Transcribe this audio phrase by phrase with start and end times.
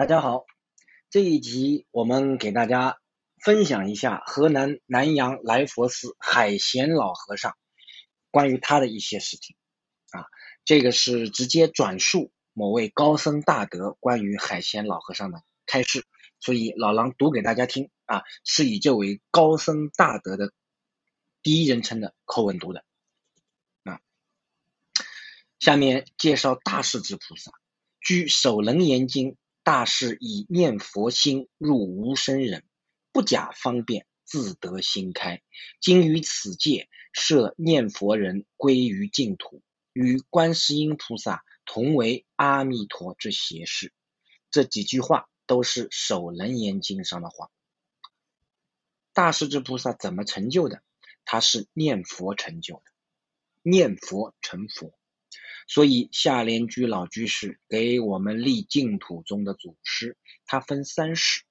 [0.00, 0.46] 大家好，
[1.10, 2.98] 这一集我们给大家
[3.36, 7.54] 分享一下河南南阳来佛寺海贤老和尚
[8.30, 9.56] 关于他的一些事情
[10.12, 10.24] 啊。
[10.64, 16.06] 这个是直接转述某位高僧大德关于海贤老和尚的开示，
[16.38, 20.54] 所以老狼读给大家听啊，是以这位高僧大德的
[21.42, 22.86] 第一人称的口吻读的
[23.84, 24.00] 啊。
[25.58, 27.52] 下面介绍大势至菩萨，
[28.00, 29.32] 据《首楞严经》。
[29.70, 32.64] 大士以念佛心入无生忍，
[33.12, 35.42] 不假方便，自得心开。
[35.80, 39.62] 今于此界设念佛人归于净土，
[39.92, 43.92] 与观世音菩萨同为阿弥陀之胁侍。
[44.50, 47.48] 这几句话都是《首楞严经》上的话。
[49.12, 50.82] 大势至菩萨怎么成就的？
[51.24, 52.82] 他是念佛成就的，
[53.62, 54.92] 念佛成佛。
[55.68, 61.44] 所以下联居老居士给我们立净土宗的祖师，他分三世，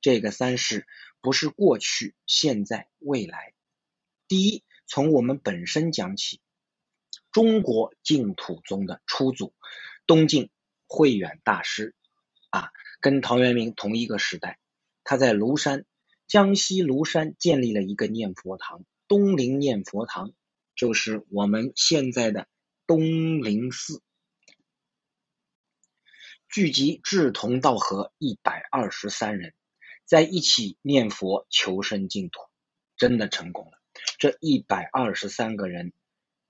[0.00, 0.86] 这个三世
[1.20, 3.54] 不是过去、现在、未来。
[4.26, 6.40] 第一，从我们本身讲起，
[7.30, 9.54] 中国净土宗的初祖
[10.04, 10.50] 东晋
[10.88, 11.94] 慧远大师
[12.50, 14.58] 啊，跟陶渊明同一个时代，
[15.04, 15.84] 他在庐山，
[16.26, 20.32] 江西庐山建立了一个念佛堂，东林念佛堂，
[20.74, 22.48] 就是我们现在的。
[22.90, 24.02] 东林寺
[26.48, 29.54] 聚集志同道合一百二十三人，
[30.06, 32.40] 在一起念佛求生净土，
[32.96, 33.78] 真的成功了。
[34.18, 35.92] 这一百二十三个人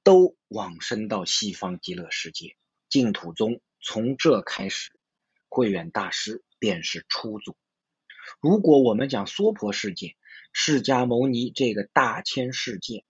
[0.02, 2.56] 都往生到西方极乐世界，
[2.88, 4.98] 净土宗从这开始，
[5.50, 7.54] 慧远大师便是初祖。
[8.40, 10.16] 如果我们讲娑婆世界，
[10.54, 13.04] 释迦牟尼这个大千世界。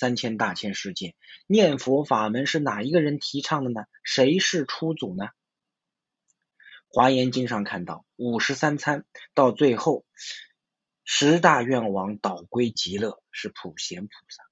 [0.00, 1.14] 三千大千世界
[1.46, 3.84] 念佛法门是哪一个人提倡的呢？
[4.02, 5.28] 谁是初祖呢？
[6.88, 10.06] 华严经上看到五十三参到最后
[11.04, 14.42] 十大愿王导归极乐是普贤菩萨，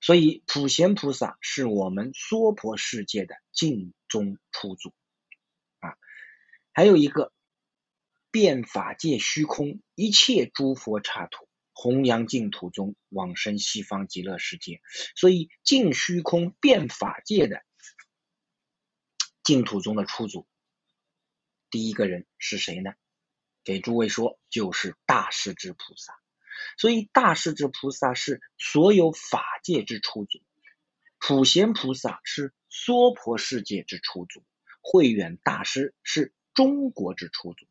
[0.00, 4.94] 所以普贤菩萨是我们娑婆世界的净中初祖
[5.80, 5.98] 啊。
[6.72, 7.30] 还有一个
[8.30, 11.46] 变法界虚空一切诸佛刹土。
[11.74, 14.80] 弘扬净土中往生西方极乐世界，
[15.16, 17.62] 所以净虚空变法界的
[19.42, 20.46] 净土中的初祖，
[21.68, 22.94] 第一个人是谁呢？
[23.64, 26.14] 给诸位说，就是大势至菩萨。
[26.78, 30.40] 所以大势至菩萨是所有法界之初祖，
[31.18, 34.44] 普贤菩萨是娑婆世界之初祖，
[34.80, 37.66] 慧远大师是中国之初祖。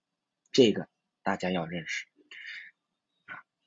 [0.52, 0.90] 这个
[1.24, 2.06] 大家要认识。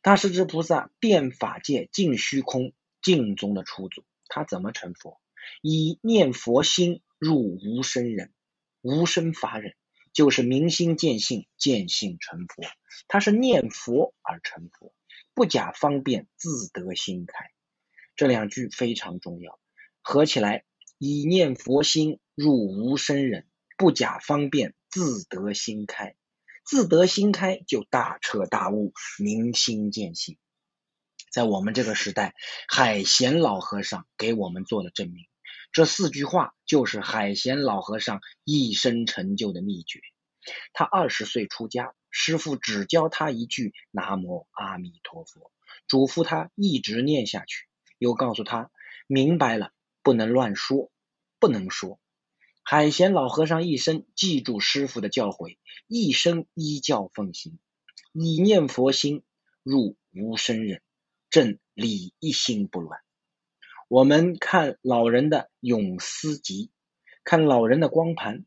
[0.06, 2.72] 大势至菩萨变法界尽虚空
[3.02, 5.20] 净中的初祖，他怎么成佛？
[5.62, 8.32] 以念佛心入无生忍，
[8.82, 9.74] 无生法忍
[10.12, 12.62] 就是明心见性，见性成佛。
[13.08, 14.94] 他是念佛而成佛，
[15.34, 17.50] 不假方便，自得心开。
[18.14, 19.58] 这两句非常重要，
[20.02, 20.64] 合起来：
[20.98, 23.44] 以念佛心入无生忍，
[23.76, 26.14] 不假方便，自得心开。
[26.66, 30.36] 自得心开，就大彻大悟，明心见性。
[31.30, 32.34] 在我们这个时代，
[32.66, 35.26] 海贤老和尚给我们做了证明。
[35.70, 40.00] 这四句话就是海贤老和尚一生成就的秘诀。
[40.72, 45.52] 他二十岁出家，师傅只教他一句“南无阿弥陀佛”，
[45.86, 47.66] 嘱咐他一直念下去，
[47.98, 48.72] 又告诉他
[49.06, 49.70] 明白了
[50.02, 50.90] 不能乱说，
[51.38, 52.00] 不能说。
[52.68, 55.56] 海贤老和尚一生记住师傅的教诲，
[55.86, 57.60] 一生依教奉行，
[58.12, 59.22] 以念佛心
[59.62, 60.82] 入无生忍，
[61.30, 62.98] 正理一心不乱。
[63.86, 66.72] 我们看老人的永思集，
[67.22, 68.44] 看老人的光盘，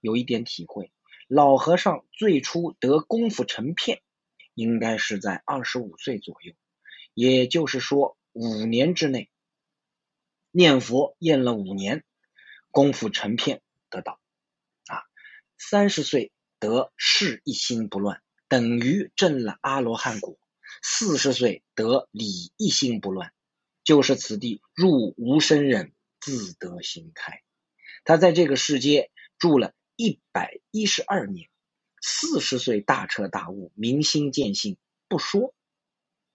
[0.00, 0.90] 有一点体会。
[1.28, 4.02] 老和尚最初得功夫成片，
[4.54, 6.54] 应该是在二十五岁左右，
[7.14, 9.30] 也就是说五年之内，
[10.50, 12.02] 念佛念了五年。
[12.70, 14.20] 功夫成片得到
[14.86, 15.02] 啊，
[15.58, 20.38] 三十岁得事一心不乱，等于证了阿罗汉果；
[20.82, 23.32] 四十岁得理一心不乱，
[23.82, 27.42] 就是此地入无生忍，自得心开。
[28.04, 31.48] 他在这个世界住了一百一十二年，
[32.00, 34.78] 四十岁大彻大悟，明心见性，
[35.08, 35.54] 不说，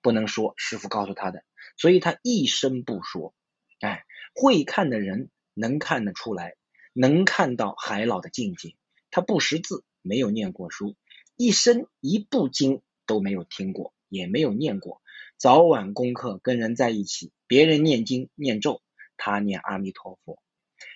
[0.02, 1.44] 不能说，师傅告诉他的，
[1.78, 3.34] 所以他一生不说。
[3.80, 5.30] 哎，会看的人。
[5.56, 6.56] 能看得出来，
[6.94, 8.76] 能看到海老的境界。
[9.10, 10.96] 他不识字，没有念过书，
[11.36, 15.02] 一生一部经都没有听过，也没有念过。
[15.38, 18.82] 早晚功课跟人在一起，别人念经念咒，
[19.18, 20.40] 他念阿弥陀佛。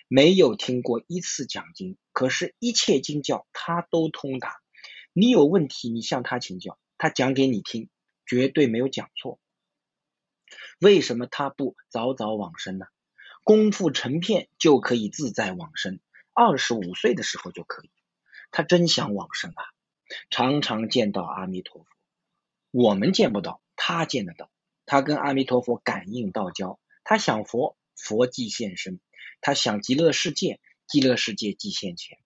[0.08, 4.60] 没有听过一次讲经，可是，一切经教他都通达。
[5.12, 7.88] 你有问题，你向他请教，他讲给你听，
[8.26, 9.38] 绝对没有讲错。
[10.80, 12.86] 为什么他不早早往生呢？
[13.42, 16.00] 功夫成片就可以自在往生，
[16.34, 17.90] 二十五岁的时候就可以。
[18.50, 19.62] 他真想往生啊，
[20.30, 21.86] 常常见到阿弥陀佛。
[22.70, 24.50] 我们见不到，他见得到。
[24.86, 28.98] 他跟阿弥陀佛感应道交，他想佛，佛即现身；
[29.40, 32.18] 他想极乐世界，极乐世界即现前。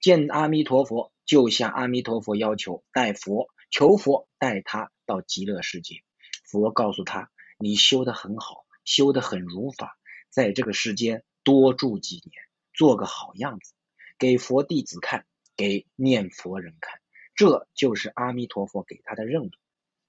[0.00, 6.02] 见阿弥陀佛，就向阿弥陀佛要求带佛，求佛带他到极乐世界。
[6.44, 9.98] 佛告诉他：“你修得很好，修得很如法，
[10.30, 12.32] 在这个世间多住几年，
[12.72, 13.74] 做个好样子，
[14.18, 15.26] 给佛弟子看，
[15.56, 17.00] 给念佛人看。
[17.34, 19.50] 这就是阿弥陀佛给他的任务。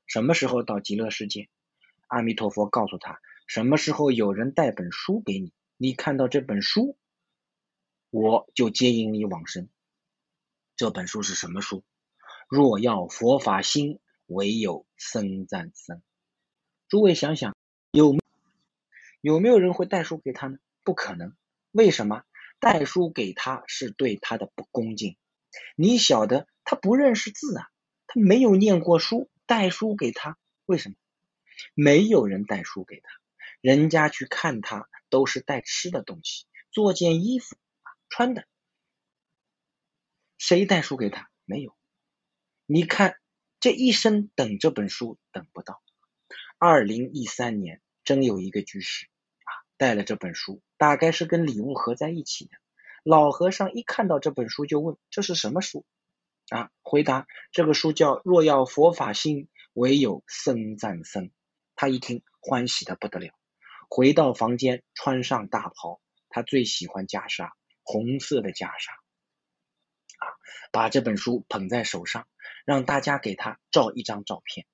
[0.05, 1.49] 什么时候到极乐世界？
[2.07, 6.97] 阿弥陀佛告诉他：什么时候有人带本书给你，你看到这本书，
[8.09, 9.69] 我就接引你往生。”
[10.75, 11.83] 这本书是什么书？
[12.49, 16.01] 若要佛法兴，唯有僧赞僧。
[16.87, 17.55] 诸位想想，
[17.91, 18.15] 有
[19.23, 20.57] 有没有人会带书给他呢？
[20.83, 21.33] 不可能。
[21.71, 22.23] 为什么？
[22.59, 25.15] 带书给他是对他的不恭敬。
[25.77, 27.69] 你晓得，他不认识字啊，
[28.05, 30.95] 他没有念过书，带书给他，为什么？
[31.73, 33.09] 没有人带书给他，
[33.61, 37.55] 人家去看他都是带吃的东西，做件衣服
[38.09, 38.45] 穿的。
[40.37, 41.29] 谁带书给他？
[41.45, 41.73] 没有。
[42.65, 43.15] 你看，
[43.61, 45.81] 这一生等这本书等不到。
[46.57, 49.07] 二零一三年，真有一个居士，
[49.83, 52.51] 带了这本书，大概是跟礼物合在一起的。
[53.03, 55.85] 老和尚一看到这本书，就问：“这是什么书？”
[56.47, 61.31] 啊，回答：“这个书叫‘若要佛法兴，唯有僧赞僧’。”
[61.75, 63.33] 他一听，欢喜的不得了，
[63.89, 65.99] 回到房间，穿上大袍，
[66.29, 67.51] 他最喜欢袈裟，
[67.83, 68.93] 红色的袈裟。
[70.19, 70.31] 啊
[70.71, 72.25] 把这本书捧在手上，
[72.63, 74.65] 让大家给他照一张照片。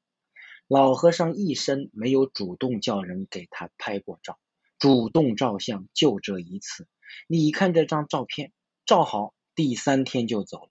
[0.68, 4.38] 老和尚一生没有主动叫人给他拍过照，
[4.80, 6.88] 主动照相就这一次。
[7.28, 8.54] 你看这张照片，
[8.86, 10.70] 照好第三天就走了。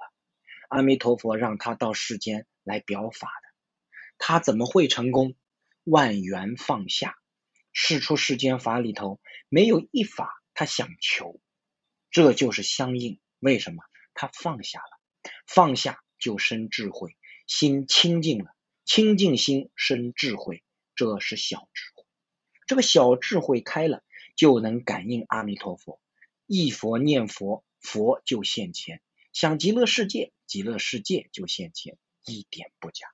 [0.69, 3.49] 阿弥陀佛让他到世间来表法的，
[4.19, 5.35] 他怎么会成功？
[5.85, 7.17] 万缘放下，
[7.73, 11.41] 事出世间法里头没有一法他想求，
[12.11, 13.21] 这就是相应。
[13.39, 13.83] 为什么？
[14.15, 14.99] 他放下了。
[15.47, 17.17] 放下就生智慧，
[17.47, 20.63] 心清净了，清净心生智慧，
[20.95, 21.98] 这是小智慧。
[22.69, 24.05] 这个小智慧开了，
[24.37, 26.00] 就能感应阿弥陀佛，
[26.47, 28.99] 一佛念佛，佛就现前；
[29.32, 33.09] 想极乐世界，极乐世界就现前，一点不假。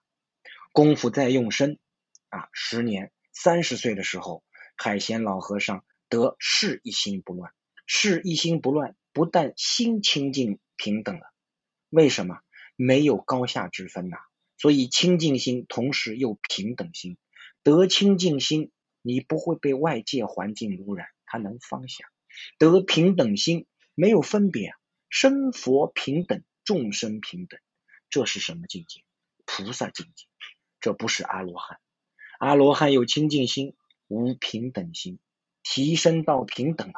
[0.73, 1.79] 功夫再用深
[2.31, 4.43] 啊，十年三十岁的时候，
[4.77, 7.53] 海贤老和尚得事一心不乱，
[7.87, 11.33] 事一心不乱，不但心清净平等了。
[11.91, 12.41] 为什么
[12.75, 14.17] 没有高下之分呐？
[14.59, 17.19] 所以清净心同时又平等心，
[17.63, 18.73] 得清净心，
[19.05, 22.07] 你不会被外界环境污染，它能放下；
[22.59, 24.73] 得平等心，没有分别，
[25.11, 27.61] 生佛平等，众生平等，
[28.09, 29.03] 这是什么境界？
[29.45, 30.25] 菩萨境界，
[30.81, 31.79] 这不是阿罗汉。
[32.39, 33.77] 阿罗汉有清净心，
[34.09, 35.19] 无平等心，
[35.63, 36.95] 提升到平等了。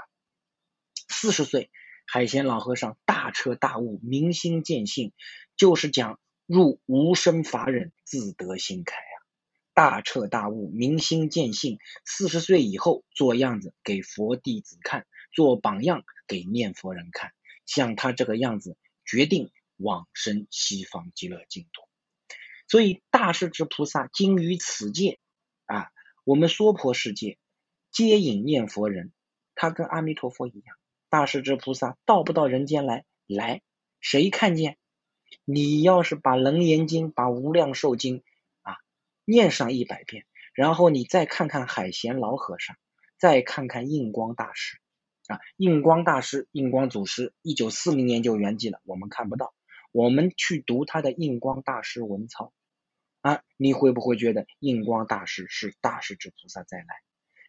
[1.09, 1.71] 四十岁。
[2.09, 5.13] 海贤老和尚大彻大悟，明心见性，
[5.57, 8.95] 就是讲入无生法忍，自得心开！
[9.77, 17.33] 大彻大悟，明心见性，四十岁以后做样子给佛弟子看，做榜样给念佛人看，
[17.67, 21.83] 像他这个样子，决定往生西方极乐净土。
[22.67, 25.19] 所以大势至菩萨精于此界
[25.67, 25.89] 啊，
[26.25, 27.37] 我们娑婆世界
[27.93, 29.13] 接引念佛人，
[29.55, 30.75] 他跟阿弥陀佛一样。
[31.11, 33.05] 大势至菩萨到不到人间来？
[33.27, 33.61] 来，
[34.01, 34.79] 谁看见？
[35.45, 38.21] 你要是把《楞严经》、把《无量寿经》
[39.27, 42.77] 念上一百遍，然后你再看看海贤老和尚，
[43.19, 44.79] 再看看印光大师
[45.27, 49.53] 啊，印光大师、印光祖师，一九四零年就圆寂了，我们看不到。
[49.93, 52.55] 我们去读他的印光大师文操
[53.21, 56.87] 啊，你会不会觉得印光大师是大势至菩萨再来？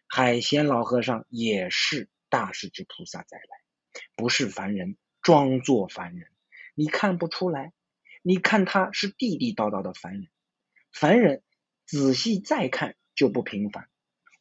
[0.06, 2.10] 海贤老和尚也是。
[2.30, 3.44] 大势至菩萨再来，
[4.14, 6.28] 不是凡人，装作凡人，
[6.74, 7.72] 你看不出来。
[8.20, 10.28] 你看他是地地道道的凡人，
[10.92, 11.42] 凡人
[11.88, 13.88] 仔细再看就不平凡。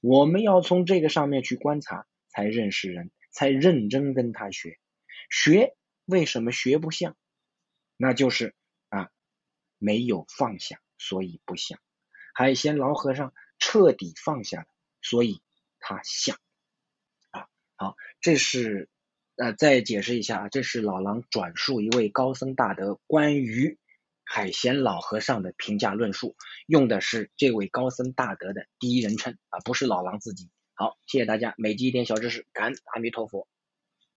[0.01, 4.77] 我们要从这个上面去观察，才认识人，才认真跟他学。
[5.29, 7.15] 学为什么学不像？
[7.95, 8.53] 那就是
[8.89, 9.09] 啊，
[9.77, 11.79] 没有放下，所以不像。
[12.35, 14.67] 海鲜老和尚彻底放下了，
[15.01, 15.41] 所以
[15.79, 16.37] 他像。
[17.31, 18.89] 啊好，这是
[19.37, 23.79] 呃，再解释一下啊，这是老狼转述一位高僧大德关于
[24.29, 26.35] 海贤老和尚的评价论述，
[26.67, 30.49] 用的是这位高僧大德的第一人称啊，不是老狼自己。
[30.73, 33.47] 好，谢谢大家，每集一点小知识，感恩阿弥陀佛。